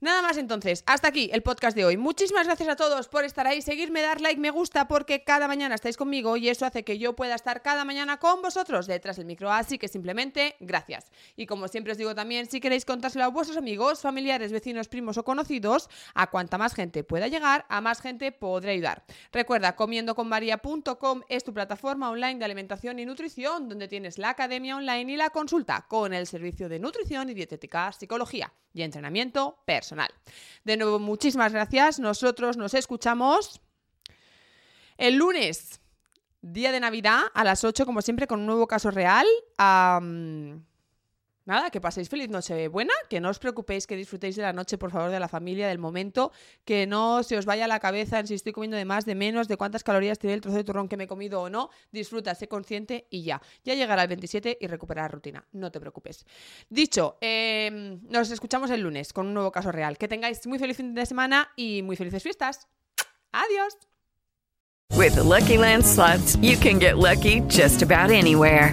Nada 0.00 0.20
más 0.20 0.36
entonces, 0.36 0.82
hasta 0.86 1.08
aquí 1.08 1.30
el 1.32 1.42
podcast 1.42 1.76
de 1.76 1.84
hoy. 1.84 1.96
Muchísimas 1.96 2.46
gracias 2.46 2.68
a 2.68 2.76
todos 2.76 3.08
por 3.08 3.24
estar 3.24 3.46
ahí, 3.46 3.62
seguirme, 3.62 4.02
dar 4.02 4.20
like, 4.20 4.40
me 4.40 4.50
gusta, 4.50 4.86
porque 4.86 5.24
cada 5.24 5.48
mañana 5.48 5.76
estáis 5.76 5.96
conmigo 5.96 6.36
y 6.36 6.48
eso 6.48 6.66
hace 6.66 6.82
que 6.82 6.98
yo 6.98 7.16
pueda 7.16 7.34
estar 7.34 7.62
cada 7.62 7.84
mañana 7.84 8.18
con 8.18 8.42
vosotros 8.42 8.86
detrás 8.86 9.16
del 9.16 9.24
micro. 9.24 9.50
Así 9.50 9.78
que 9.78 9.88
simplemente 9.88 10.56
gracias. 10.60 11.10
Y 11.36 11.46
como 11.46 11.68
siempre 11.68 11.92
os 11.92 11.98
digo 11.98 12.14
también, 12.14 12.50
si 12.50 12.60
queréis 12.60 12.84
contárselo 12.84 13.24
a 13.24 13.28
vuestros 13.28 13.56
amigos, 13.56 14.00
familiares, 14.00 14.52
vecinos, 14.52 14.88
primos 14.88 15.16
o 15.16 15.24
conocidos, 15.24 15.88
a 16.14 16.28
cuanta 16.28 16.58
más 16.58 16.74
gente 16.74 17.04
pueda 17.04 17.28
llegar, 17.28 17.64
a 17.68 17.80
más 17.80 18.02
gente 18.02 18.32
podré 18.32 18.72
ayudar. 18.72 19.04
Recuerda, 19.32 19.76
comiendoconmaria.com 19.76 21.22
es 21.28 21.44
tu 21.44 21.54
plataforma 21.54 22.10
online 22.10 22.38
de 22.38 22.44
alimentación 22.44 22.98
y 22.98 23.06
nutrición, 23.06 23.68
donde 23.68 23.88
tienes 23.88 24.18
la 24.18 24.30
academia 24.30 24.76
online 24.76 25.12
y 25.12 25.16
la 25.16 25.30
consulta 25.30 25.86
con 25.88 26.12
el 26.12 26.26
servicio 26.26 26.68
de 26.68 26.78
nutrición 26.78 27.30
y 27.30 27.34
dietética, 27.34 27.92
psicología 27.92 28.52
y 28.72 28.82
entrenamiento 28.82 29.62
personal. 29.64 29.83
De 30.64 30.76
nuevo, 30.76 30.98
muchísimas 30.98 31.52
gracias. 31.52 31.98
Nosotros 31.98 32.56
nos 32.56 32.74
escuchamos 32.74 33.60
el 34.96 35.16
lunes, 35.16 35.80
día 36.40 36.72
de 36.72 36.80
Navidad, 36.80 37.22
a 37.34 37.44
las 37.44 37.64
8, 37.64 37.84
como 37.86 38.02
siempre, 38.02 38.26
con 38.26 38.40
un 38.40 38.46
nuevo 38.46 38.66
caso 38.66 38.90
real. 38.90 39.26
Nada, 41.46 41.68
que 41.70 41.80
paséis 41.80 42.08
feliz 42.08 42.30
noche 42.30 42.68
buena, 42.68 42.94
que 43.10 43.20
no 43.20 43.28
os 43.28 43.38
preocupéis, 43.38 43.86
que 43.86 43.96
disfrutéis 43.96 44.34
de 44.36 44.42
la 44.42 44.54
noche, 44.54 44.78
por 44.78 44.90
favor, 44.90 45.10
de 45.10 45.20
la 45.20 45.28
familia, 45.28 45.68
del 45.68 45.78
momento, 45.78 46.32
que 46.64 46.86
no 46.86 47.22
se 47.22 47.36
os 47.36 47.44
vaya 47.44 47.68
la 47.68 47.80
cabeza 47.80 48.18
en 48.18 48.26
si 48.26 48.34
estoy 48.34 48.52
comiendo 48.52 48.78
de 48.78 48.86
más, 48.86 49.04
de 49.04 49.14
menos, 49.14 49.46
de 49.46 49.58
cuántas 49.58 49.84
calorías 49.84 50.18
tiene 50.18 50.32
el 50.32 50.40
trozo 50.40 50.56
de 50.56 50.64
turrón 50.64 50.88
que 50.88 50.96
me 50.96 51.04
he 51.04 51.06
comido 51.06 51.42
o 51.42 51.50
no. 51.50 51.68
Disfruta, 51.92 52.34
sé 52.34 52.48
consciente 52.48 53.06
y 53.10 53.24
ya. 53.24 53.42
Ya 53.62 53.74
llegará 53.74 54.02
el 54.02 54.08
27 54.08 54.56
y 54.58 54.66
recuperar 54.68 55.04
la 55.04 55.08
rutina, 55.08 55.46
no 55.52 55.70
te 55.70 55.80
preocupes. 55.80 56.24
Dicho, 56.70 57.18
em, 57.20 58.00
nos 58.08 58.30
escuchamos 58.30 58.70
el 58.70 58.80
lunes 58.80 59.12
con 59.12 59.26
un 59.26 59.34
nuevo 59.34 59.52
caso 59.52 59.70
real. 59.70 59.98
Que 59.98 60.08
tengáis 60.08 60.46
muy 60.46 60.58
feliz 60.58 60.78
fin 60.78 60.94
de 60.94 61.04
semana 61.04 61.50
y 61.56 61.82
muy 61.82 61.96
felices 61.96 62.22
fiestas. 62.22 62.68
Adiós. 63.32 63.76
With 64.96 65.16
Lucky 65.16 65.58
Land 65.58 65.84
you 66.40 66.56
can 66.56 66.78
get 66.78 66.98
lucky 66.98 67.40
just 67.48 67.82
about 67.82 68.10
anywhere. 68.10 68.72